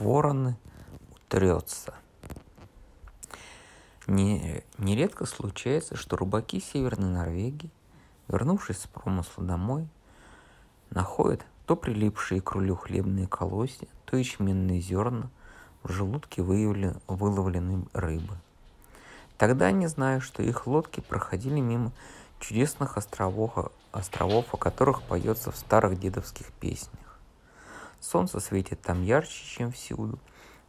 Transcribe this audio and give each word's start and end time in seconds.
вороны 0.00 0.56
трется. 1.28 1.94
Не, 4.06 4.64
нередко 4.78 5.26
случается, 5.26 5.96
что 5.96 6.16
рыбаки 6.16 6.60
Северной 6.60 7.10
Норвегии, 7.10 7.70
вернувшись 8.28 8.78
с 8.78 8.86
промысла 8.86 9.44
домой, 9.44 9.86
находят 10.90 11.44
то 11.66 11.76
прилипшие 11.76 12.40
к 12.40 12.52
рулю 12.52 12.76
хлебные 12.76 13.26
колосья, 13.26 13.88
то 14.06 14.16
ячменные 14.16 14.80
зерна 14.80 15.28
в 15.82 15.92
желудке 15.92 16.40
выловленной 16.42 17.86
рыбы. 17.92 18.38
Тогда 19.36 19.66
они 19.66 19.86
знают, 19.86 20.24
что 20.24 20.42
их 20.42 20.66
лодки 20.66 21.00
проходили 21.00 21.60
мимо 21.60 21.92
чудесных 22.40 22.96
островов, 22.96 23.70
островов, 23.92 24.46
о 24.54 24.56
которых 24.56 25.02
поется 25.02 25.50
в 25.50 25.56
старых 25.56 26.00
дедовских 26.00 26.46
песнях. 26.52 27.07
Солнце 28.00 28.40
светит 28.40 28.80
там 28.80 29.02
ярче, 29.02 29.44
чем 29.44 29.72
всюду, 29.72 30.18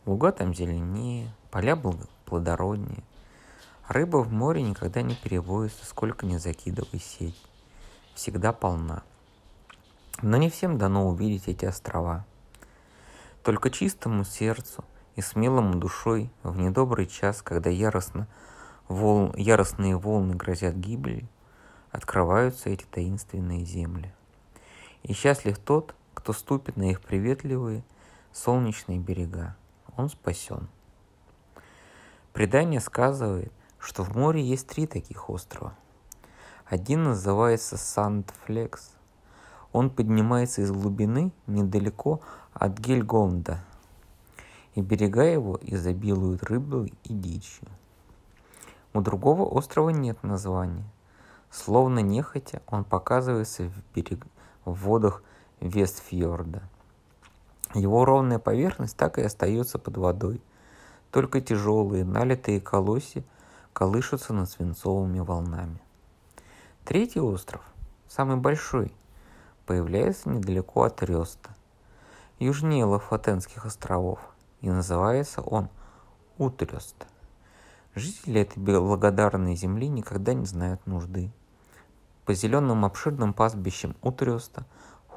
луга 0.05 0.31
там 0.31 0.53
зеленее, 0.53 1.33
поля 1.51 1.75
плодороднее. 2.25 3.03
Рыба 3.87 4.17
в 4.17 4.31
море 4.31 4.61
никогда 4.61 5.01
не 5.01 5.15
переводится, 5.15 5.85
сколько 5.85 6.25
не 6.25 6.37
закидывай 6.37 6.99
сеть. 6.99 7.41
Всегда 8.13 8.53
полна. 8.53 9.03
Но 10.21 10.37
не 10.37 10.49
всем 10.49 10.77
дано 10.77 11.07
увидеть 11.07 11.47
эти 11.47 11.65
острова. 11.65 12.25
Только 13.43 13.71
чистому 13.71 14.25
сердцу 14.25 14.83
и 15.15 15.21
смелому 15.21 15.75
душой 15.75 16.29
в 16.43 16.57
недобрый 16.57 17.07
час, 17.07 17.41
когда 17.41 17.69
яростно 17.69 18.27
вол... 18.87 19.33
яростные 19.35 19.97
волны 19.97 20.35
грозят 20.35 20.75
гибелью, 20.75 21.27
открываются 21.91 22.69
эти 22.69 22.83
таинственные 22.83 23.65
земли. 23.65 24.13
И 25.03 25.13
счастлив 25.13 25.57
тот, 25.57 25.95
кто 26.19 26.33
ступит 26.33 26.75
на 26.75 26.91
их 26.91 26.99
приветливые 26.99 27.81
солнечные 28.33 28.99
берега. 28.99 29.55
Он 29.95 30.09
спасен. 30.09 30.67
Предание 32.33 32.81
сказывает, 32.81 33.53
что 33.79 34.03
в 34.03 34.17
море 34.17 34.43
есть 34.43 34.67
три 34.67 34.85
таких 34.85 35.29
острова. 35.29 35.75
Один 36.65 37.03
называется 37.03 37.77
Сандфлекс. 37.77 38.91
Он 39.71 39.89
поднимается 39.89 40.61
из 40.61 40.71
глубины 40.71 41.31
недалеко 41.47 42.19
от 42.53 42.77
Гельгонда, 42.77 43.63
и 44.75 44.81
берега 44.81 45.23
его 45.23 45.57
изобилуют 45.61 46.43
рыбой 46.43 46.93
и 47.05 47.13
дичью. 47.13 47.69
У 48.93 48.99
другого 48.99 49.43
острова 49.43 49.89
нет 49.89 50.21
названия. 50.23 50.83
Словно 51.49 51.99
нехотя 51.99 52.61
он 52.67 52.83
показывается 52.83 53.69
в, 53.69 53.95
берег... 53.95 54.25
в 54.65 54.73
водах 54.73 55.23
Вестфьорда. 55.61 56.63
Его 57.73 58.05
ровная 58.05 58.39
поверхность 58.39 58.97
так 58.97 59.19
и 59.19 59.21
остается 59.21 59.77
под 59.77 59.97
водой. 59.97 60.41
Только 61.11 61.41
тяжелые, 61.41 62.05
налитые 62.05 62.61
колосья 62.61 63.23
колышутся 63.73 64.33
над 64.33 64.49
свинцовыми 64.49 65.19
волнами. 65.19 65.81
Третий 66.85 67.19
остров, 67.19 67.61
самый 68.07 68.37
большой, 68.37 68.91
появляется 69.65 70.29
недалеко 70.29 70.83
от 70.83 71.03
Реста, 71.03 71.49
южнее 72.39 72.85
Лафатенских 72.85 73.65
островов, 73.65 74.19
и 74.61 74.69
называется 74.69 75.41
он 75.41 75.69
Утрест. 76.37 77.05
Жители 77.95 78.41
этой 78.41 78.59
благодарной 78.59 79.55
земли 79.55 79.89
никогда 79.89 80.33
не 80.33 80.45
знают 80.45 80.85
нужды. 80.87 81.31
По 82.25 82.33
зеленым 82.33 82.85
обширным 82.85 83.33
пастбищам 83.33 83.95
Утреста 84.01 84.65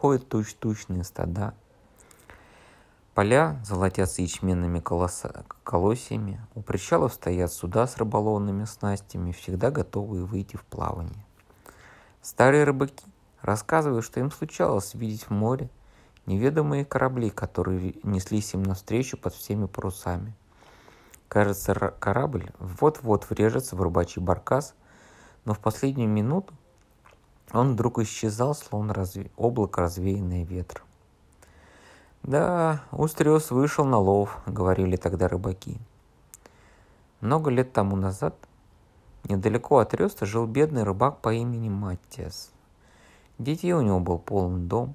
ходят 0.03 0.29
туч-тучные 0.29 1.05
стада. 1.05 1.55
Поля 3.15 3.61
золотятся 3.65 4.21
ячменными 4.23 4.81
колоса, 4.81 5.45
колосьями. 5.63 6.41
У 6.57 6.61
причалов 6.61 7.13
стоят 7.13 7.53
суда 7.53 7.87
с 7.87 7.97
рыболовными 7.99 8.65
снастями, 8.65 9.31
всегда 9.31 9.71
готовые 9.71 10.25
выйти 10.25 10.57
в 10.57 10.65
плавание. 10.65 11.25
Старые 12.21 12.65
рыбаки 12.65 13.05
рассказывают, 13.43 14.05
что 14.05 14.19
им 14.19 14.33
случалось 14.33 14.93
видеть 14.95 15.29
в 15.29 15.31
море 15.31 15.71
неведомые 16.27 16.85
корабли, 16.85 17.31
которые 17.31 17.95
неслись 18.03 18.55
им 18.55 18.65
навстречу 18.65 19.17
под 19.17 19.35
всеми 19.35 19.67
парусами. 19.67 20.35
Кажется, 21.29 21.75
корабль 22.01 22.51
вот-вот 22.59 23.31
врежется 23.31 23.77
в 23.77 23.83
рыбачий 23.83 24.21
баркас, 24.21 24.75
но 25.45 25.55
в 25.55 25.61
последнюю 25.61 26.09
минуту 26.09 26.55
он 27.53 27.73
вдруг 27.73 27.99
исчезал, 27.99 28.55
словно 28.55 28.95
разве... 28.95 29.31
облако, 29.37 29.83
развеянное 29.83 30.45
ветром. 30.45 30.85
«Да, 32.23 32.85
Устрес 32.93 33.51
вышел 33.51 33.85
на 33.85 33.99
лов»,— 33.99 34.39
говорили 34.47 34.97
тогда 34.97 35.27
рыбаки. 35.27 35.79
Много 37.21 37.51
лет 37.51 37.73
тому 37.73 37.97
назад 37.97 38.37
недалеко 39.25 39.79
от 39.79 39.93
Реста 39.95 40.25
жил 40.25 40.47
бедный 40.47 40.85
рыбак 40.85 41.19
по 41.19 41.33
имени 41.35 41.69
Маттиас. 41.69 42.53
Детей 43.39 43.73
у 43.73 43.81
него 43.81 43.99
был 43.99 44.19
полный 44.19 44.65
дом, 44.65 44.95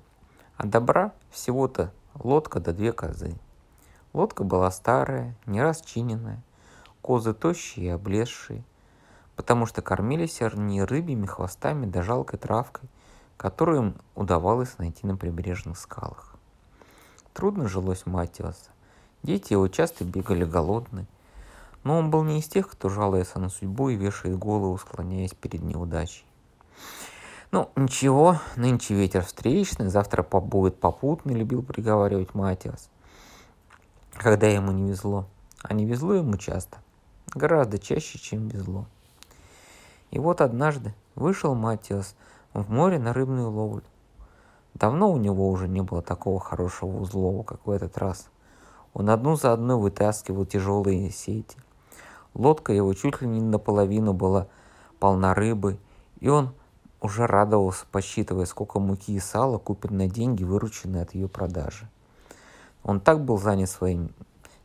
а 0.56 0.66
добра 0.66 1.12
всего-то 1.31 1.91
лодка 2.16 2.59
да 2.59 2.72
две 2.72 2.94
козы. 2.94 3.36
Лодка 4.13 4.44
была 4.44 4.72
старая, 4.72 5.36
не 5.46 5.62
расчиненная, 5.62 6.41
козы 7.02 7.34
тощие 7.34 7.88
и 7.88 7.90
облезшие— 7.90 8.63
потому 9.38 9.68
что 9.68 9.81
кормились 9.81 10.42
они 10.42 10.84
рыбьими 10.84 11.28
хвостами 11.28 11.86
да 11.86 12.02
жалкой 12.02 12.40
травкой, 12.40 12.90
которую 13.38 13.78
им 13.81 13.96
удавалось 14.16 14.78
найти 14.80 15.06
на 15.08 15.16
прибрежных 15.16 15.78
скалах. 15.78 16.36
Трудно 17.34 17.70
жилось 17.70 18.06
Матиаса. 18.08 18.72
Дети 19.22 19.53
его 19.53 19.68
часто 19.68 20.03
бегали 20.03 20.44
голодные, 20.44 21.06
но 21.84 21.98
он 21.98 22.09
был 22.09 22.24
не 22.24 22.40
из 22.40 22.48
тех, 22.48 22.68
кто 22.68 22.90
жалуется 22.90 23.40
на 23.40 23.50
судьбу 23.50 23.90
и 23.90 23.96
вешает 23.96 24.38
голову, 24.38 24.78
склоняясь 24.78 25.34
перед 25.34 25.62
неудачей. 25.62 26.25
Ну, 27.52 27.69
ничего, 27.75 28.40
нынче 28.56 28.96
ветер 28.96 29.24
встречный, 29.24 29.88
завтра 29.88 30.24
будет 30.24 30.80
попутный, 30.80 31.36
любил 31.36 31.62
приговаривать 31.62 32.34
Матиас, 32.34 32.90
когда 34.14 34.48
ему 34.48 34.72
не 34.72 34.90
везло. 34.90 35.28
А 35.62 35.74
не 35.74 35.86
везло 35.86 36.14
ему 36.14 36.38
часто, 36.38 36.78
гораздо 37.34 37.80
чаще, 37.80 38.19
чем 38.19 38.48
везло. 38.48 38.86
И 40.12 40.19
вот 40.19 40.41
однажды 40.41 40.94
вышел 41.16 41.56
Матиас 41.56 42.16
в 42.53 42.72
море 42.72 43.00
на 43.00 43.13
рыбную 43.13 43.50
ловлю. 43.51 43.84
Давно 44.73 45.12
у 45.12 45.18
него 45.18 45.50
уже 45.50 45.68
не 45.68 45.81
было 45.81 46.01
такого 46.01 46.40
хорошего 46.40 47.00
узлова, 47.00 47.44
как 47.44 47.66
в 47.66 47.72
этот 47.72 47.97
раз. 47.97 48.29
Он 48.94 49.09
одну 49.09 49.35
за 49.35 49.53
одной 49.53 49.78
вытаскивал 49.78 50.45
тяжелые 50.45 51.12
сети. 51.12 51.57
Лодка 52.34 52.73
его 52.73 52.94
чуть 52.94 53.22
ли 53.22 53.28
не 53.28 53.41
наполовину 53.41 54.13
была 54.13 54.47
полна 55.00 55.34
рыбы, 55.34 55.79
и 56.19 56.29
он 56.29 56.53
уже 57.01 57.25
радовался, 57.25 57.85
посчитывая, 57.91 58.45
сколько 58.45 58.79
муки 58.79 59.13
и 59.13 59.19
сала 59.19 59.57
купит 59.57 59.91
на 59.91 60.07
деньги, 60.07 60.44
вырученные 60.44 61.03
от 61.03 61.13
ее 61.13 61.28
продажи. 61.28 61.89
Он 62.84 63.00
так 63.00 63.24
был 63.24 63.38
занят 63.38 63.69
своим 63.69 64.12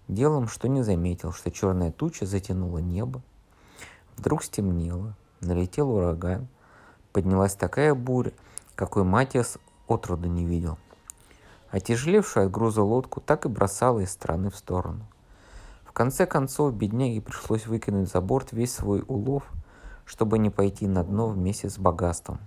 делом, 0.08 0.48
что 0.48 0.68
не 0.68 0.82
заметил, 0.82 1.32
что 1.32 1.50
черная 1.50 1.90
туча 1.90 2.26
затянула 2.26 2.78
небо. 2.78 3.22
Вдруг 4.16 4.44
стемнело, 4.44 5.14
Налетел 5.42 5.90
ураган. 5.90 6.46
Поднялась 7.12 7.54
такая 7.54 7.94
буря, 7.94 8.32
какой 8.74 9.02
Матиас 9.02 9.58
отроду 9.86 10.28
не 10.28 10.46
видел. 10.46 10.78
Отяжелевшую 11.70 12.46
от 12.46 12.52
груза 12.52 12.82
лодку 12.82 13.20
так 13.20 13.44
и 13.44 13.48
бросала 13.48 14.00
из 14.00 14.12
стороны 14.12 14.50
в 14.50 14.56
сторону. 14.56 15.04
В 15.84 15.92
конце 15.92 16.26
концов, 16.26 16.74
бедняге 16.74 17.20
пришлось 17.20 17.66
выкинуть 17.66 18.10
за 18.10 18.20
борт 18.20 18.52
весь 18.52 18.72
свой 18.72 19.04
улов, 19.06 19.42
чтобы 20.04 20.38
не 20.38 20.48
пойти 20.48 20.86
на 20.86 21.02
дно 21.02 21.26
вместе 21.26 21.68
с 21.68 21.76
богатством. 21.76 22.38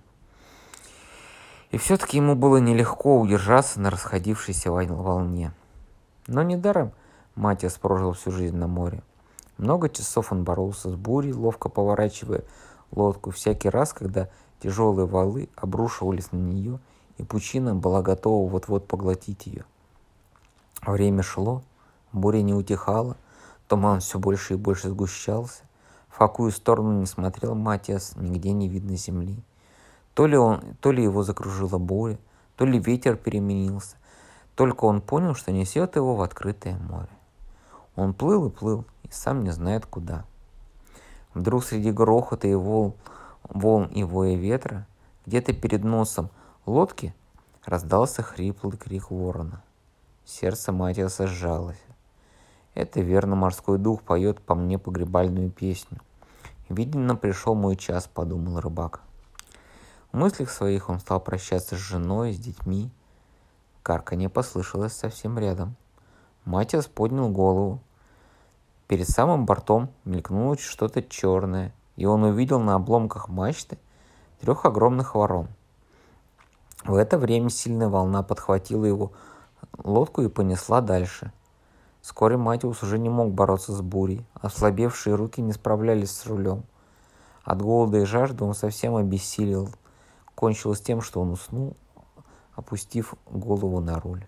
И 1.70 1.78
все-таки 1.78 2.16
ему 2.16 2.34
было 2.34 2.56
нелегко 2.56 3.20
удержаться 3.20 3.78
на 3.78 3.90
расходившейся 3.90 4.72
волне. 4.72 5.52
Но 6.26 6.42
недаром 6.42 6.92
Матиас 7.34 7.74
прожил 7.74 8.12
всю 8.12 8.30
жизнь 8.30 8.56
на 8.56 8.66
море. 8.66 9.02
Много 9.58 9.88
часов 9.88 10.32
он 10.32 10.44
боролся 10.44 10.90
с 10.90 10.94
бурей, 10.94 11.32
ловко 11.32 11.68
поворачивая 11.68 12.42
лодку 12.92 13.30
всякий 13.30 13.68
раз, 13.68 13.92
когда 13.92 14.28
тяжелые 14.60 15.06
валы 15.06 15.48
обрушивались 15.56 16.32
на 16.32 16.38
нее, 16.38 16.78
и 17.18 17.22
пучина 17.22 17.74
была 17.74 18.02
готова 18.02 18.48
вот-вот 18.48 18.86
поглотить 18.86 19.46
ее. 19.46 19.64
Время 20.84 21.22
шло, 21.22 21.62
буря 22.12 22.42
не 22.42 22.54
утихала, 22.54 23.16
туман 23.68 24.00
все 24.00 24.18
больше 24.18 24.54
и 24.54 24.56
больше 24.56 24.90
сгущался. 24.90 25.62
В 26.08 26.18
какую 26.18 26.50
сторону 26.50 27.00
не 27.00 27.06
смотрел 27.06 27.54
Матиас, 27.54 28.14
нигде 28.16 28.52
не 28.52 28.68
видно 28.68 28.96
земли. 28.96 29.42
То 30.14 30.26
ли, 30.26 30.36
он, 30.36 30.62
то 30.80 30.92
ли 30.92 31.02
его 31.02 31.22
закружила 31.22 31.78
буря, 31.78 32.18
то 32.56 32.64
ли 32.64 32.78
ветер 32.78 33.16
переменился. 33.16 33.96
Только 34.54 34.86
он 34.86 35.02
понял, 35.02 35.34
что 35.34 35.52
несет 35.52 35.96
его 35.96 36.16
в 36.16 36.22
открытое 36.22 36.78
море. 36.78 37.10
Он 37.96 38.14
плыл 38.14 38.46
и 38.46 38.50
плыл, 38.50 38.86
и 39.02 39.08
сам 39.10 39.44
не 39.44 39.50
знает 39.50 39.84
куда. 39.84 40.24
Вдруг 41.36 41.64
среди 41.64 41.92
грохота 41.92 42.48
и 42.48 42.54
волн, 42.54 42.94
волн 43.42 43.88
и 43.88 44.02
воя 44.04 44.36
ветра, 44.36 44.86
где-то 45.26 45.52
перед 45.52 45.84
носом 45.84 46.30
лодки 46.64 47.14
раздался 47.66 48.22
хриплый 48.22 48.78
крик 48.78 49.10
ворона. 49.10 49.62
Сердце 50.24 50.72
Матиаса 50.72 51.26
сжалось. 51.26 51.82
Это 52.72 53.02
верно, 53.02 53.36
морской 53.36 53.76
дух 53.76 54.00
поет 54.00 54.40
по 54.40 54.54
мне 54.54 54.78
погребальную 54.78 55.50
песню. 55.50 55.98
Видно, 56.70 57.16
пришел 57.16 57.54
мой 57.54 57.76
час, 57.76 58.08
подумал 58.08 58.60
рыбак. 58.60 59.02
В 60.12 60.16
мыслях 60.16 60.48
своих 60.48 60.88
он 60.88 61.00
стал 61.00 61.20
прощаться 61.20 61.74
с 61.74 61.78
женой, 61.78 62.32
с 62.32 62.38
детьми. 62.38 62.90
Карканье 63.82 64.30
послышалось 64.30 64.94
совсем 64.94 65.38
рядом. 65.38 65.76
Матиас 66.46 66.86
поднял 66.86 67.28
голову. 67.28 67.82
Перед 68.88 69.08
самым 69.08 69.46
бортом 69.46 69.90
мелькнуло 70.04 70.56
что-то 70.56 71.02
черное, 71.02 71.74
и 71.96 72.06
он 72.06 72.22
увидел 72.22 72.60
на 72.60 72.74
обломках 72.74 73.28
мачты 73.28 73.78
трех 74.40 74.64
огромных 74.64 75.14
ворон. 75.14 75.48
В 76.84 76.94
это 76.94 77.18
время 77.18 77.50
сильная 77.50 77.88
волна 77.88 78.22
подхватила 78.22 78.84
его 78.84 79.12
лодку 79.76 80.22
и 80.22 80.28
понесла 80.28 80.80
дальше. 80.80 81.32
Вскоре 82.00 82.36
Матиус 82.36 82.84
уже 82.84 82.98
не 83.00 83.08
мог 83.08 83.32
бороться 83.32 83.72
с 83.72 83.80
бурей, 83.80 84.24
ослабевшие 84.34 85.16
руки 85.16 85.42
не 85.42 85.52
справлялись 85.52 86.12
с 86.12 86.26
рулем. 86.26 86.62
От 87.42 87.60
голода 87.60 87.98
и 87.98 88.04
жажды 88.04 88.44
он 88.44 88.54
совсем 88.54 88.94
обессилел. 88.94 89.68
Кончилось 90.36 90.80
тем, 90.80 91.00
что 91.00 91.20
он 91.20 91.32
уснул, 91.32 91.76
опустив 92.54 93.14
голову 93.28 93.80
на 93.80 93.98
руль. 93.98 94.24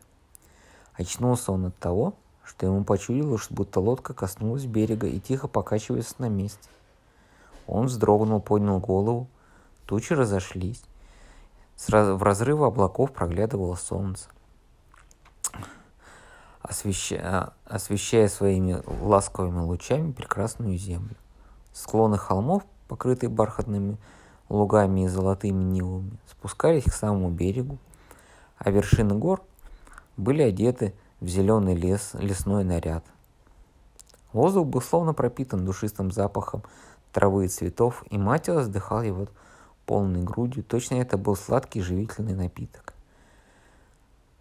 Очнулся 0.94 1.52
он 1.52 1.66
от 1.66 1.78
того, 1.78 2.14
что 2.48 2.66
ему 2.66 2.82
почудилось, 2.82 3.42
что 3.42 3.54
будто 3.54 3.78
лодка 3.80 4.14
коснулась 4.14 4.64
берега 4.64 5.06
и 5.06 5.20
тихо 5.20 5.46
покачивается 5.46 6.14
на 6.18 6.28
месте. 6.28 6.68
Он 7.66 7.86
вздрогнул, 7.86 8.40
поднял 8.40 8.80
голову, 8.80 9.28
тучи 9.86 10.14
разошлись. 10.14 10.82
В 11.76 12.22
разрывы 12.22 12.66
облаков 12.66 13.12
проглядывало 13.12 13.76
солнце 13.76 14.28
освещая, 16.68 17.52
освещая 17.64 18.28
своими 18.28 18.82
ласковыми 19.02 19.60
лучами 19.60 20.12
прекрасную 20.12 20.76
землю. 20.76 21.16
Склоны 21.72 22.18
холмов, 22.18 22.64
покрытые 22.88 23.30
бархатными 23.30 23.96
лугами 24.48 25.04
и 25.04 25.08
золотыми 25.08 25.62
нивами, 25.62 26.18
спускались 26.26 26.84
к 26.84 26.92
самому 26.92 27.30
берегу, 27.30 27.78
а 28.58 28.70
вершины 28.70 29.14
гор 29.14 29.42
были 30.16 30.42
одеты 30.42 30.94
в 31.20 31.26
зеленый 31.26 31.74
лес, 31.74 32.10
лесной 32.14 32.64
наряд. 32.64 33.04
Воздух 34.32 34.66
был 34.66 34.82
словно 34.82 35.14
пропитан 35.14 35.64
душистым 35.64 36.10
запахом 36.10 36.62
травы 37.12 37.46
и 37.46 37.48
цветов, 37.48 38.04
и 38.10 38.18
Матиас 38.18 38.66
вздыхал 38.66 39.02
его 39.02 39.26
полной 39.86 40.22
грудью. 40.22 40.62
Точно 40.62 40.96
это 40.96 41.16
был 41.16 41.34
сладкий 41.34 41.80
живительный 41.80 42.34
напиток. 42.34 42.94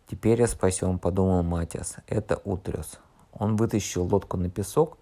«Теперь 0.09 0.39
я 0.39 0.47
спасен»,— 0.47 0.99
подумал 0.99 1.43
Матиас. 1.43 1.95
«Это 2.07 2.41
утрес». 2.43 2.99
Он 3.33 3.55
вытащил 3.55 4.03
лодку 4.03 4.37
на 4.37 4.49
песок, 4.49 4.97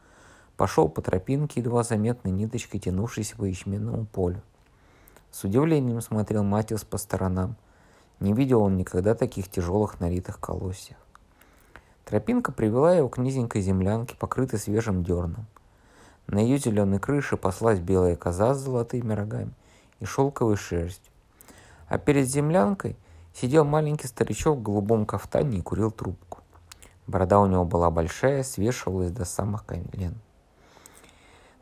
пошел 0.58 0.90
по 0.90 1.02
тропинке, 1.02 1.62
едва 1.62 1.84
заметной 1.84 2.32
ниточкой, 2.32 2.80
тянувшейся 2.80 3.36
по 3.36 3.46
ячменному 3.46 4.06
полю. 4.06 4.42
С 5.32 5.44
удивлением 5.44 6.02
смотрел 6.02 6.44
Матиас 6.44 6.84
по 6.84 6.98
сторонам. 6.98 7.56
Не 8.20 8.34
видел 8.34 8.62
он 8.62 8.78
никогда 8.78 9.16
таких 9.16 9.50
тяжелых 9.50 10.00
налитых 10.00 10.40
колосьев. 10.40 10.98
Тропинка 12.06 12.52
привела 12.52 12.96
его 12.96 13.10
к 13.10 13.18
низенькой 13.18 13.62
землянке, 13.62 14.16
покрытой 14.16 14.60
свежим 14.60 15.04
дерном. 15.04 15.48
На 16.28 16.40
ее 16.40 16.58
зеленой 16.58 17.00
крыше 17.00 17.36
паслась 17.36 17.80
белая 17.80 18.16
коза 18.16 18.54
с 18.54 18.60
золотыми 18.60 19.14
рогами 19.14 19.52
и 20.00 20.06
шелковой 20.06 20.56
шерстью. 20.56 21.12
А 21.88 21.98
перед 21.98 22.28
землянкой 22.28 22.96
Сидел 23.36 23.66
маленький 23.66 24.08
старичок 24.08 24.60
в 24.60 24.62
голубом 24.62 25.06
кафтане 25.06 25.58
и 25.58 25.62
курил 25.62 25.92
трубку. 25.92 26.40
Борода 27.06 27.42
у 27.42 27.48
него 27.48 27.66
была 27.66 27.92
большая, 27.92 28.44
свешивалась 28.44 29.12
до 29.12 29.26
самых 29.26 29.66
колен. 29.66 30.16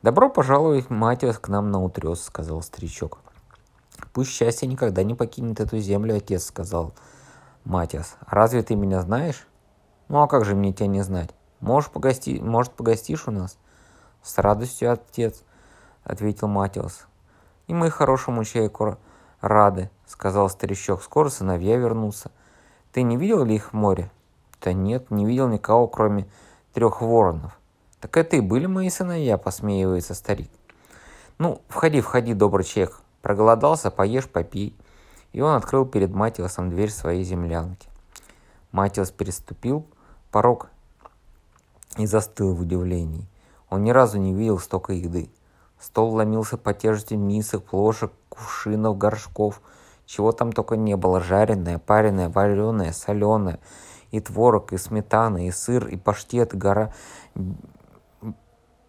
«Добро 0.03 0.29
пожаловать, 0.29 0.91
Матиас, 0.91 1.39
к 1.39 1.47
нам 1.47 1.71
на 1.71 1.83
утрес»,— 1.83 2.21
сказал 2.23 2.61
старичок. 2.61 3.17
«Пусть 4.13 4.29
счастье 4.29 4.67
никогда 4.67 5.01
не 5.01 5.15
покинет 5.15 5.59
эту 5.59 5.79
землю, 5.79 6.15
отец»,— 6.15 6.43
сказал 6.45 6.93
Матиас. 7.63 8.17
«Разве 8.27 8.61
ты 8.61 8.75
меня 8.75 9.01
знаешь?» 9.01 9.47
«Ну 10.13 10.21
а 10.21 10.27
как 10.27 10.45
же 10.45 10.53
мне 10.53 10.71
тебя 10.71 10.85
не 10.85 11.01
знать? 11.01 11.31
Можешь 11.59 11.89
погости... 11.89 12.39
Может, 12.39 12.73
погостишь 12.73 13.27
у 13.27 13.31
нас?» 13.31 13.57
«С 14.21 14.37
радостью, 14.37 14.91
отец»,— 14.91 15.41
ответил 16.03 16.47
Матиас. 16.47 17.07
«И 17.65 17.73
мы 17.73 17.89
хорошему 17.89 18.43
человеку 18.43 18.99
рады»,— 19.41 19.89
сказал 20.05 20.51
старичок. 20.51 21.01
«Скоро 21.01 21.29
сыновья 21.29 21.77
вернутся. 21.77 22.29
Ты 22.91 23.01
не 23.01 23.17
видел 23.17 23.43
ли 23.43 23.55
их 23.55 23.71
в 23.71 23.73
море?» 23.73 24.11
«Да 24.61 24.71
нет, 24.71 25.09
не 25.09 25.25
видел 25.25 25.47
никого, 25.47 25.87
кроме 25.87 26.27
трех 26.73 27.01
воронов». 27.01 27.57
«Так 27.99 28.15
это 28.15 28.35
и 28.35 28.39
были 28.39 28.67
мои 28.67 28.91
сыновья»,— 28.91 29.37
посмеивается 29.39 30.13
старик. 30.13 30.51
«Ну, 31.39 31.63
входи, 31.69 32.01
входи, 32.01 32.35
добрый 32.35 32.65
человек. 32.65 33.01
Проголодался, 33.23 33.89
поешь, 33.89 34.29
попей». 34.29 34.77
И 35.31 35.41
он 35.41 35.55
открыл 35.55 35.87
перед 35.87 36.13
Матиосом 36.13 36.69
дверь 36.69 36.91
своей 36.91 37.23
землянки. 37.23 37.89
Матиос 38.71 39.09
переступил 39.09 39.87
порог 40.33 40.69
и 41.97 42.07
застыл 42.07 42.53
в 42.55 42.61
удивлении. 42.61 43.27
Он 43.69 43.83
ни 43.83 43.91
разу 43.91 44.17
не 44.17 44.33
видел 44.33 44.59
столько 44.59 44.93
еды. 44.93 45.29
Стол 45.79 46.15
ломился 46.15 46.57
по 46.57 46.73
тяжести 46.73 47.13
мисок, 47.13 47.63
плошек, 47.65 48.11
кувшинов, 48.29 48.97
горшков. 48.97 49.61
Чего 50.05 50.31
там 50.31 50.51
только 50.51 50.75
не 50.75 50.97
было. 50.97 51.21
Жареное, 51.21 51.77
пареное, 51.77 52.29
вареное, 52.29 52.91
соленое. 52.93 53.59
И 54.11 54.19
творог, 54.19 54.73
и 54.73 54.77
сметана, 54.77 55.47
и 55.47 55.51
сыр, 55.51 55.87
и 55.87 55.97
паштет, 55.97 56.53
и 56.53 56.57
гора 56.57 56.93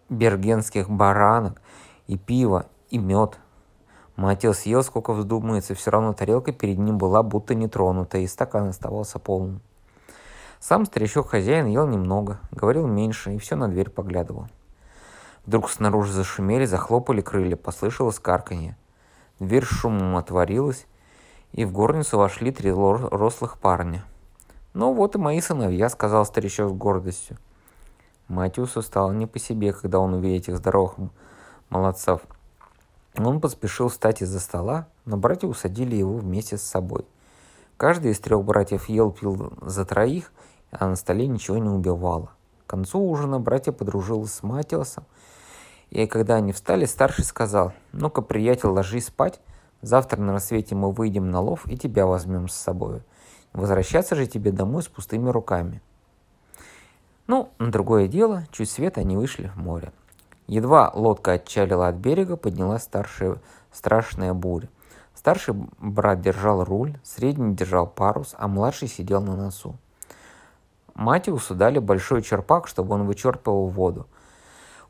бергенских 0.09 0.89
баранок, 0.89 1.61
и 2.07 2.17
пиво, 2.17 2.67
и 2.89 2.97
мед. 2.97 3.39
Матил 4.15 4.53
съел, 4.53 4.83
сколько 4.83 5.13
вздумается, 5.13 5.75
все 5.75 5.91
равно 5.91 6.13
тарелка 6.13 6.51
перед 6.51 6.77
ним 6.77 6.97
была 6.97 7.23
будто 7.23 7.55
не 7.55 7.67
тронута, 7.67 8.19
и 8.19 8.27
стакан 8.27 8.69
оставался 8.69 9.19
полным. 9.19 9.61
Сам 10.67 10.87
старичок-хозяин 10.87 11.67
ел 11.67 11.85
немного, 11.85 12.39
говорил 12.49 12.87
меньше 12.87 13.35
и 13.35 13.37
все 13.37 13.55
на 13.55 13.67
дверь 13.67 13.91
поглядывал. 13.91 14.47
Вдруг 15.45 15.69
снаружи 15.69 16.11
зашумели, 16.11 16.65
захлопали 16.65 17.21
крылья, 17.21 17.55
послышалось 17.55 18.17
карканье. 18.17 18.75
Дверь 19.39 19.63
шумом 19.63 20.17
отворилась, 20.17 20.87
и 21.51 21.65
в 21.65 21.71
горницу 21.71 22.17
вошли 22.17 22.49
три 22.49 22.71
рослых 22.71 23.59
парня. 23.59 24.03
«Ну 24.73 24.91
вот 24.91 25.13
и 25.13 25.19
мои 25.19 25.39
сыновья»,— 25.39 25.87
сказал 25.89 26.25
старичок 26.25 26.71
с 26.71 26.73
гордостью. 26.73 27.37
Матиусу 28.27 28.81
стало 28.81 29.11
не 29.11 29.27
по 29.27 29.37
себе, 29.37 29.71
когда 29.71 29.99
он 29.99 30.15
увидел 30.15 30.37
этих 30.37 30.57
здоровых 30.57 30.95
молодцев. 31.69 32.21
Он 33.15 33.39
поспешил 33.39 33.89
встать 33.89 34.23
из-за 34.23 34.39
стола, 34.39 34.87
но 35.05 35.15
братья 35.15 35.45
усадили 35.45 35.95
его 35.95 36.17
вместе 36.17 36.57
с 36.57 36.63
собой. 36.63 37.05
Каждый 37.77 38.13
из 38.13 38.19
трех 38.19 38.43
братьев 38.43 38.89
ел, 38.89 39.11
пил 39.11 39.53
за 39.61 39.85
троих, 39.85 40.31
а 40.79 40.87
на 40.87 40.95
столе 40.95 41.27
ничего 41.27 41.57
не 41.57 41.69
убивало. 41.69 42.29
К 42.65 42.71
концу 42.71 42.99
ужина 42.99 43.39
братья 43.39 43.71
подружились 43.71 44.33
с 44.33 44.43
Матиосом, 44.43 45.05
и 45.89 46.07
когда 46.07 46.35
они 46.35 46.51
встали, 46.51 46.85
старший 46.85 47.23
сказал, 47.23 47.73
«Ну-ка, 47.91 48.21
приятель, 48.21 48.69
ложись 48.69 49.07
спать. 49.07 49.39
Завтра 49.81 50.19
на 50.19 50.33
рассвете 50.33 50.75
мы 50.75 50.91
выйдем 50.91 51.29
на 51.29 51.39
лов 51.39 51.67
и 51.67 51.77
тебя 51.77 52.05
возьмем 52.05 52.49
с 52.49 52.55
собой. 52.55 53.01
Возвращаться 53.53 54.15
же 54.15 54.25
тебе 54.25 54.51
домой 54.51 54.83
с 54.83 54.87
пустыми 54.87 55.29
руками». 55.29 55.81
Ну, 57.27 57.49
другое 57.59 58.07
дело, 58.07 58.45
чуть 58.51 58.69
свет 58.69 58.97
они 58.97 59.17
вышли 59.17 59.47
в 59.55 59.57
море. 59.57 59.91
Едва 60.47 60.91
лодка 60.93 61.33
отчалила 61.33 61.87
от 61.87 61.95
берега, 61.95 62.37
поднялась 62.37 62.83
старшая 62.83 63.37
страшная 63.71 64.33
буря. 64.33 64.69
Старший 65.15 65.55
брат 65.79 66.21
держал 66.21 66.63
руль, 66.63 66.97
средний 67.03 67.55
держал 67.55 67.87
парус, 67.87 68.35
а 68.37 68.47
младший 68.47 68.87
сидел 68.87 69.21
на 69.21 69.35
носу. 69.35 69.75
Матиусу 70.95 71.55
дали 71.55 71.79
большой 71.79 72.21
черпак, 72.21 72.67
чтобы 72.67 72.95
он 72.95 73.05
вычерпывал 73.05 73.67
воду. 73.67 74.07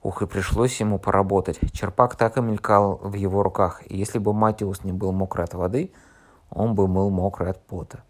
Ух, 0.04 0.22
и 0.22 0.28
пришлось 0.28 0.80
ему 0.80 1.00
поработать. 1.00 1.60
Черпак 1.74 2.16
так 2.16 2.38
и 2.38 2.42
мелькал 2.42 2.98
в 2.98 3.14
его 3.16 3.42
руках, 3.42 3.82
и 3.88 3.98
если 3.98 4.20
бы 4.20 4.34
Матиус 4.34 4.84
не 4.84 4.94
был 4.94 5.12
мокрый 5.12 5.46
от 5.46 5.56
воды, 5.56 5.92
он 6.52 6.76
бы 6.76 6.88
был 6.88 7.10
мокрый 7.10 7.50
от 7.50 7.66
пота. 7.66 8.04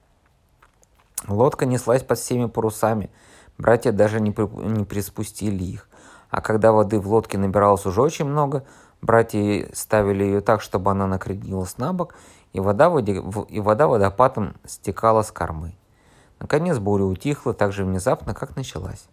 Лодка 1.25 1.65
неслась 1.65 2.03
под 2.03 2.19
всеми 2.19 2.47
парусами, 2.47 3.09
братья 3.57 3.93
даже 3.93 4.19
не, 4.19 4.31
при... 4.31 4.45
не 4.45 4.83
приспустили 4.83 5.63
их. 5.63 5.89
А 6.29 6.41
когда 6.41 6.73
воды 6.73 6.99
в 6.99 7.07
лодке 7.07 7.37
набиралось 7.37 7.85
уже 7.85 8.01
очень 8.01 8.25
много, 8.25 8.65
братья 9.01 9.69
ставили 9.73 10.25
ее 10.25 10.41
так, 10.41 10.61
чтобы 10.61 10.91
она 10.91 11.07
накренилась 11.07 11.77
на 11.77 11.93
бок, 11.93 12.15
и 12.51 12.59
вода, 12.59 12.89
воде... 12.89 13.23
и 13.47 13.59
вода 13.61 13.87
водопадом 13.87 14.55
стекала 14.65 15.21
с 15.21 15.31
кормы. 15.31 15.75
Наконец 16.45 16.77
буря 16.77 17.05
утихла 17.05 17.55
так 17.55 17.73
же 17.73 17.83
внезапно, 17.83 18.35
как 18.35 18.55
началась. 18.55 19.07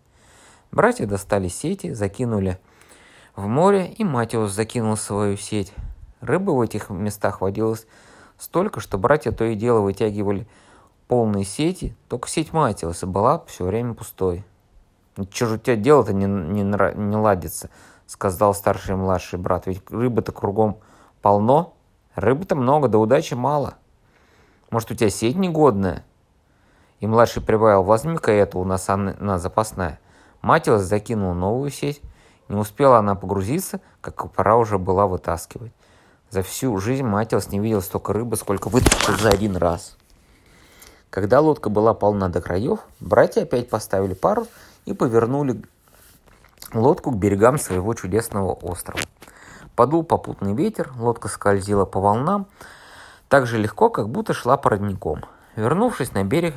Братья 0.70 1.06
достали 1.06 1.48
сети, 1.48 1.94
закинули 1.94 2.60
в 3.34 3.46
море, 3.46 3.86
и 3.86 4.04
Матиус 4.04 4.52
закинул 4.52 4.98
свою 4.98 5.38
сеть. 5.38 5.72
Рыбы 6.20 6.54
в 6.54 6.60
этих 6.60 6.90
местах 6.90 7.40
водилось 7.40 7.86
столько, 8.36 8.80
что 8.80 8.98
братья 8.98 9.32
то 9.32 9.46
и 9.46 9.54
дело 9.54 9.80
вытягивали 9.80 10.46
полные 11.08 11.44
сети, 11.44 11.96
только 12.10 12.28
сеть 12.28 12.52
Матиуса 12.52 13.06
была 13.06 13.42
все 13.46 13.64
время 13.64 13.94
пустой. 13.94 14.44
Че 15.30 15.46
же 15.46 15.54
у 15.54 15.58
тебя 15.58 15.76
дело-то 15.76 16.12
не, 16.12 16.26
не, 16.26 16.64
не 16.64 17.16
ладится, 17.16 17.70
сказал 18.06 18.52
старший 18.52 18.92
и 18.92 18.98
младший 18.98 19.38
брат. 19.38 19.66
Ведь 19.66 19.90
рыбы-то 19.90 20.32
кругом 20.32 20.80
полно. 21.22 21.72
Рыбы-то 22.14 22.56
много, 22.56 22.88
да 22.88 22.98
удачи 22.98 23.32
мало. 23.32 23.76
Может, 24.70 24.90
у 24.90 24.94
тебя 24.94 25.08
сеть 25.08 25.36
негодная? 25.36 26.04
И 27.02 27.06
младший 27.08 27.42
прибавил, 27.42 27.82
возьми-ка 27.82 28.30
эту, 28.30 28.60
у 28.60 28.64
нас 28.64 28.88
она 28.88 29.40
запасная. 29.40 29.98
Матилась 30.40 30.84
закинула 30.84 31.34
новую 31.34 31.68
сеть. 31.72 32.00
Не 32.48 32.54
успела 32.54 32.98
она 32.98 33.16
погрузиться, 33.16 33.80
как 34.00 34.30
пора 34.30 34.56
уже 34.56 34.78
была 34.78 35.08
вытаскивать. 35.08 35.72
За 36.30 36.42
всю 36.42 36.78
жизнь 36.78 37.02
Матилс 37.02 37.48
не 37.48 37.58
видел 37.58 37.82
столько 37.82 38.12
рыбы, 38.12 38.36
сколько 38.36 38.68
вытащил 38.68 39.18
за 39.18 39.30
один 39.30 39.56
раз. 39.56 39.96
Когда 41.10 41.40
лодка 41.40 41.70
была 41.70 41.92
полна 41.92 42.28
до 42.28 42.40
краев, 42.40 42.78
братья 43.00 43.42
опять 43.42 43.68
поставили 43.68 44.14
парус 44.14 44.46
и 44.84 44.92
повернули 44.94 45.60
лодку 46.72 47.10
к 47.10 47.16
берегам 47.16 47.58
своего 47.58 47.94
чудесного 47.94 48.52
острова. 48.52 49.02
Подул 49.74 50.04
попутный 50.04 50.54
ветер, 50.54 50.92
лодка 50.96 51.26
скользила 51.26 51.84
по 51.84 51.98
волнам 51.98 52.46
так 53.28 53.48
же 53.48 53.58
легко, 53.58 53.90
как 53.90 54.08
будто 54.08 54.34
шла 54.34 54.56
породником. 54.56 55.24
Вернувшись 55.56 56.12
на 56.12 56.22
берег, 56.22 56.54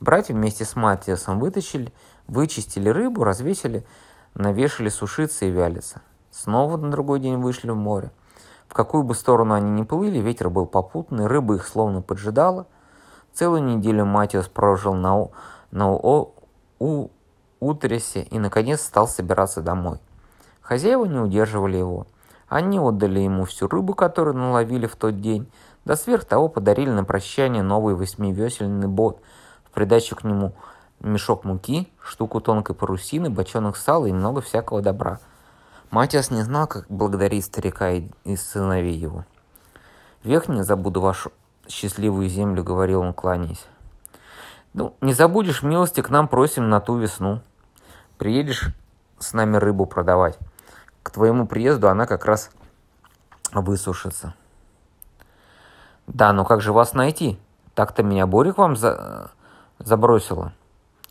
братья 0.00 0.34
вместе 0.34 0.64
с 0.64 0.74
Матиасом 0.74 1.38
вытащили, 1.38 1.92
вычистили 2.26 2.88
рыбу, 2.88 3.24
развесили, 3.24 3.86
навешали 4.34 4.88
сушиться 4.88 5.44
и 5.44 5.50
вялиться. 5.50 6.02
Снова 6.30 6.76
на 6.76 6.90
другой 6.90 7.20
день 7.20 7.36
вышли 7.36 7.70
в 7.70 7.76
море. 7.76 8.10
В 8.68 8.74
какую 8.74 9.02
бы 9.02 9.14
сторону 9.14 9.54
они 9.54 9.70
ни 9.70 9.82
плыли, 9.82 10.18
ветер 10.18 10.48
был 10.48 10.66
попутный, 10.66 11.26
рыба 11.26 11.56
их 11.56 11.66
словно 11.66 12.02
поджидала. 12.02 12.66
Целую 13.32 13.62
неделю 13.62 14.04
Матиас 14.04 14.48
прожил 14.48 14.94
на, 14.94 15.28
на 15.70 15.92
О, 15.92 16.34
у, 16.78 17.08
Утресе 17.60 18.22
и, 18.22 18.38
наконец, 18.38 18.80
стал 18.80 19.06
собираться 19.06 19.60
домой. 19.60 19.98
Хозяева 20.60 21.04
не 21.04 21.18
удерживали 21.18 21.76
его. 21.76 22.06
Они 22.48 22.78
отдали 22.78 23.20
ему 23.20 23.44
всю 23.44 23.68
рыбу, 23.68 23.94
которую 23.94 24.36
наловили 24.36 24.86
в 24.86 24.96
тот 24.96 25.20
день, 25.20 25.50
да 25.84 25.96
сверх 25.96 26.24
того 26.24 26.48
подарили 26.48 26.90
на 26.90 27.04
прощание 27.04 27.62
новый 27.62 27.94
восьмивесельный 27.94 28.88
бот, 28.88 29.20
в 29.70 29.74
придачу 29.74 30.16
к 30.16 30.24
нему 30.24 30.52
мешок 30.98 31.44
муки, 31.44 31.88
штуку 32.02 32.40
тонкой 32.40 32.74
парусины, 32.74 33.30
бочонок 33.30 33.76
сала 33.76 34.06
и 34.06 34.12
много 34.12 34.40
всякого 34.40 34.82
добра. 34.82 35.20
Матиас 35.90 36.30
не 36.30 36.42
знал, 36.42 36.66
как 36.66 36.86
благодарить 36.88 37.44
старика 37.44 37.90
и, 37.90 38.08
и 38.24 38.36
сыновей 38.36 38.94
его. 38.94 39.24
«Век 40.24 40.48
не 40.48 40.62
забуду 40.62 41.00
вашу 41.00 41.32
счастливую 41.68 42.28
землю»,— 42.28 42.62
говорил 42.64 43.00
он, 43.00 43.14
кланяясь. 43.14 43.64
«Ну, 44.74 44.94
не 45.00 45.14
забудешь, 45.14 45.62
милости 45.62 46.00
к 46.00 46.10
нам 46.10 46.28
просим 46.28 46.68
на 46.68 46.80
ту 46.80 46.98
весну. 46.98 47.40
Приедешь 48.18 48.74
с 49.18 49.32
нами 49.32 49.56
рыбу 49.56 49.86
продавать. 49.86 50.38
К 51.02 51.10
твоему 51.10 51.46
приезду 51.46 51.88
она 51.88 52.06
как 52.06 52.26
раз 52.26 52.50
высушится». 53.52 54.34
Да, 56.12 56.32
но 56.32 56.44
как 56.44 56.60
же 56.60 56.72
вас 56.72 56.92
найти? 56.94 57.38
Так-то 57.74 58.02
меня 58.02 58.26
Борик 58.26 58.58
вам 58.58 58.76
за... 58.76 59.30
забросила. 59.80 60.52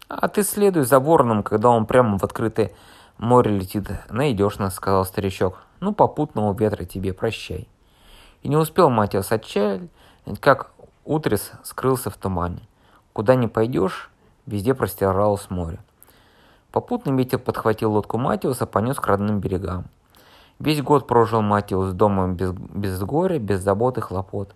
А 0.08 0.28
ты 0.28 0.44
следуй 0.44 0.84
за 0.84 1.00
вороном, 1.00 1.44
когда 1.44 1.70
он 1.70 1.86
прямо 1.86 2.18
в 2.18 2.24
открытое 2.24 2.72
море 3.18 3.52
летит. 3.52 3.92
Найдешь 4.10 4.58
нас, 4.58 4.76
сказал 4.76 5.06
старичок. 5.06 5.60
Ну, 5.80 5.94
попутного 5.94 6.54
ветра 6.58 6.86
тебе, 6.86 7.14
прощай. 7.14 7.68
И 8.42 8.50
не 8.50 8.58
успел 8.58 8.90
Матиас 8.90 9.32
отчаять, 9.32 9.82
как 10.40 10.72
утрес 11.06 11.52
скрылся 11.64 12.10
в 12.10 12.18
тумане. 12.18 12.68
Куда 13.14 13.36
ни 13.36 13.48
пойдешь, 13.48 14.10
везде 14.46 14.74
простиралось 14.74 15.50
море. 15.50 15.80
Попутный 16.72 17.16
ветер 17.16 17.40
подхватил 17.40 17.92
лодку 17.94 18.18
Матиуса, 18.18 18.66
понес 18.66 18.98
к 18.98 19.08
родным 19.08 19.40
берегам. 19.40 19.86
Весь 20.60 20.82
год 20.82 21.08
прожил 21.08 21.42
Матиус 21.42 21.94
дома 21.94 22.28
без, 22.30 22.52
без 22.52 23.00
горя, 23.02 23.40
без 23.40 23.62
забот 23.62 23.98
и 23.98 24.02
хлопот. 24.02 24.54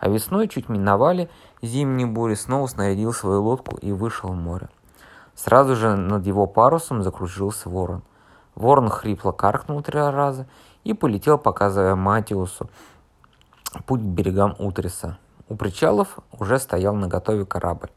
А 0.00 0.08
весной 0.08 0.48
чуть 0.48 0.70
миновали 0.70 1.28
зимние 1.60 2.06
бури, 2.06 2.34
снова 2.34 2.66
снарядил 2.66 3.12
свою 3.12 3.42
лодку 3.42 3.76
и 3.76 3.92
вышел 3.92 4.30
в 4.30 4.34
море. 4.34 4.70
Сразу 5.34 5.76
же 5.76 5.94
над 5.94 6.26
его 6.26 6.46
парусом 6.46 7.02
закружился 7.02 7.68
ворон. 7.68 8.02
Ворон 8.54 8.88
хрипло 8.88 9.32
каркнул 9.32 9.82
три 9.82 10.00
раза 10.00 10.46
и 10.84 10.94
полетел, 10.94 11.36
показывая 11.36 11.94
Матиусу 11.96 12.70
путь 13.86 14.00
к 14.00 14.04
берегам 14.04 14.56
Утриса. 14.58 15.18
У 15.48 15.54
причалов 15.54 16.18
уже 16.38 16.58
стоял 16.58 16.94
наготове 16.94 17.44
корабль. 17.44 17.90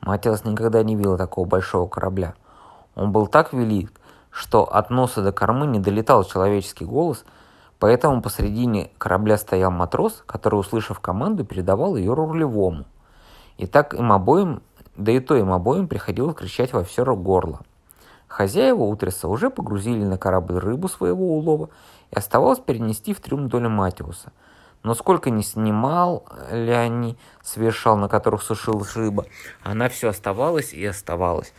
Матиас 0.00 0.44
никогда 0.44 0.84
не 0.84 0.94
видел 0.94 1.16
такого 1.16 1.46
большого 1.46 1.88
корабля. 1.88 2.34
Он 2.94 3.10
был 3.10 3.26
так 3.26 3.52
велик, 3.52 3.92
что 4.30 4.62
от 4.62 4.90
носа 4.90 5.22
до 5.22 5.32
кормы 5.32 5.66
не 5.66 5.80
долетал 5.80 6.22
человеческий 6.22 6.84
голос– 6.84 7.24
Поэтому 7.78 8.22
посредине 8.22 8.90
корабля 8.98 9.36
стоял 9.36 9.70
матрос, 9.70 10.22
который, 10.26 10.60
услышав 10.60 11.00
команду, 11.00 11.44
передавал 11.44 11.96
ее 11.96 12.14
рулевому. 12.14 12.84
И 13.58 13.66
так 13.66 13.94
им 13.94 14.12
обоим, 14.12 14.62
да 14.96 15.12
и 15.12 15.20
то 15.20 15.36
им 15.36 15.52
обоим 15.52 15.88
приходилось 15.88 16.36
кричать 16.36 16.72
во 16.72 16.84
все 16.84 17.04
горло. 17.04 17.60
Хозяева 18.28 18.82
Утреса 18.82 19.28
уже 19.28 19.50
погрузили 19.50 20.04
на 20.04 20.18
корабль 20.18 20.58
рыбу 20.58 20.88
своего 20.88 21.36
улова 21.36 21.68
и 22.10 22.16
оставалось 22.16 22.58
перенести 22.58 23.14
в 23.14 23.20
трюм 23.20 23.48
долю 23.48 23.70
Матиуса. 23.70 24.32
Но 24.82 24.94
сколько 24.94 25.30
ни 25.30 25.42
снимал 25.42 26.24
ли 26.50 26.72
они 26.72 27.16
совершал, 27.42 27.96
на 27.96 28.08
которых 28.08 28.42
сушилась 28.42 28.96
рыба, 28.96 29.24
она 29.62 29.88
все 29.88 30.08
оставалась 30.08 30.72
и 30.72 30.84
оставалась. 30.84 31.52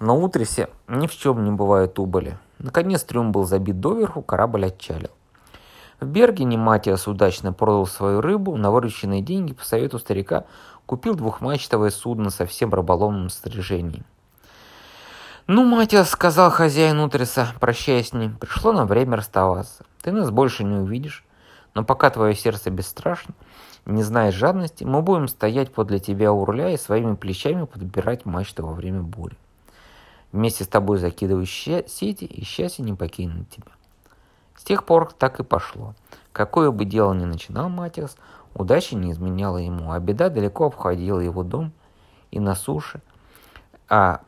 На 0.00 0.14
Утресе 0.14 0.68
ни 0.88 1.06
в 1.06 1.12
чем 1.12 1.44
не 1.44 1.50
бывает 1.50 1.98
убыли. 1.98 2.38
Наконец 2.58 3.02
трюм 3.02 3.30
был 3.30 3.44
забит 3.44 3.80
доверху, 3.80 4.22
корабль 4.22 4.66
отчалил. 4.66 5.10
В 6.00 6.06
Бергене 6.06 6.56
Матиас 6.56 7.08
удачно 7.08 7.52
продал 7.52 7.86
свою 7.86 8.20
рыбу, 8.20 8.56
на 8.56 8.70
вырученные 8.70 9.20
деньги 9.20 9.52
по 9.52 9.64
совету 9.64 9.98
старика 9.98 10.44
купил 10.86 11.16
двухмачтовое 11.16 11.90
судно 11.90 12.30
со 12.30 12.46
всем 12.46 12.72
рыболовным 12.72 13.28
снаряжением. 13.30 14.04
«Ну, 15.48 15.64
Матиас»,— 15.64 16.10
сказал 16.10 16.50
хозяин 16.50 17.00
Утриса, 17.00 17.48
прощаясь 17.58 18.10
с 18.10 18.12
ним,— 18.12 18.36
«пришло 18.40 18.72
нам 18.72 18.86
время 18.86 19.16
расставаться. 19.16 19.84
Ты 20.02 20.12
нас 20.12 20.30
больше 20.30 20.62
не 20.62 20.76
увидишь, 20.76 21.24
но 21.74 21.82
пока 21.82 22.10
твое 22.10 22.34
сердце 22.34 22.70
бесстрашно, 22.70 23.34
не 23.84 24.02
зная 24.02 24.30
жадности, 24.30 24.84
мы 24.84 25.02
будем 25.02 25.26
стоять 25.26 25.72
подле 25.72 25.98
тебя 25.98 26.32
у 26.32 26.44
руля 26.44 26.70
и 26.70 26.76
своими 26.76 27.16
плечами 27.16 27.64
подбирать 27.64 28.24
мачту 28.24 28.64
во 28.66 28.72
время 28.72 29.02
бури. 29.02 29.36
Вместе 30.30 30.62
с 30.62 30.68
тобой 30.68 30.98
закидываю 30.98 31.46
сети, 31.46 32.24
и 32.24 32.44
счастье 32.44 32.84
не 32.84 32.92
покинет 32.92 33.48
тебя. 33.50 33.72
С 34.58 34.64
тех 34.64 34.84
пор 34.84 35.12
так 35.12 35.38
и 35.38 35.44
пошло. 35.44 35.94
Какое 36.32 36.72
бы 36.72 36.84
дело 36.84 37.14
ни 37.14 37.24
начинал 37.24 37.68
Матиас, 37.68 38.16
удача 38.54 38.96
не 38.96 39.12
изменяла 39.12 39.58
ему, 39.58 39.92
а 39.92 40.00
беда 40.00 40.28
далеко 40.28 40.66
обходила 40.66 41.20
его 41.20 41.44
дом 41.44 41.72
и 42.32 42.40
на 42.40 42.56
суше, 42.56 43.00
а 43.88 44.20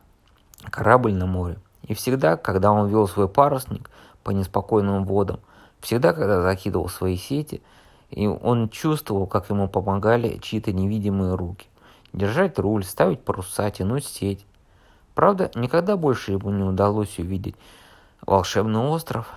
корабль 0.69 1.13
на 1.13 1.25
море. 1.25 1.59
И 1.83 1.93
всегда, 1.93 2.37
когда 2.37 2.71
он 2.71 2.87
вел 2.87 3.09
свой 3.09 3.27
парусник 3.27 3.89
по 4.23 4.31
неспокойным 4.31 5.03
водам, 5.03 5.41
всегда, 5.81 6.13
когда 6.13 6.41
закидывал 6.41 6.87
свои 6.87 7.17
сети, 7.17 7.61
и 8.09 8.25
он 8.25 8.69
чувствовал, 8.69 9.27
как 9.27 9.49
ему 9.49 9.67
помогали 9.67 10.37
чьи-то 10.37 10.71
невидимые 10.71 11.35
руки. 11.35 11.67
Держать 12.13 12.57
руль, 12.57 12.85
ставить 12.85 13.21
паруса, 13.23 13.69
тянуть 13.69 14.05
сеть. 14.05 14.45
Правда, 15.13 15.51
никогда 15.55 15.97
больше 15.97 16.31
ему 16.31 16.51
не 16.51 16.63
удалось 16.63 17.19
увидеть 17.19 17.55
волшебный 18.25 18.79
остров, 18.79 19.27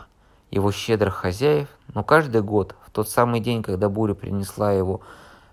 его 0.54 0.70
щедрых 0.70 1.14
хозяев, 1.14 1.68
но 1.94 2.04
каждый 2.04 2.40
год, 2.40 2.76
в 2.86 2.90
тот 2.90 3.08
самый 3.08 3.40
день, 3.40 3.62
когда 3.62 3.88
буря 3.88 4.14
принесла 4.14 4.70
его 4.70 5.00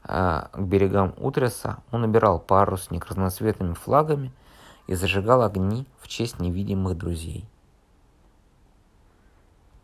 э, 0.03 0.43
к 0.53 0.59
берегам 0.59 1.15
Утреса, 1.17 1.77
он 1.91 2.01
набирал 2.01 2.39
парусник 2.39 3.07
разноцветными 3.07 3.73
флагами 3.73 4.31
и 4.85 4.93
зажигал 4.93 5.41
огни 5.41 5.87
в 5.99 6.07
честь 6.07 6.39
невидимых 6.39 6.95
друзей. 6.97 7.45